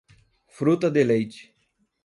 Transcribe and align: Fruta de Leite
Fruta 0.47 0.89
de 0.89 1.03
Leite 1.03 1.53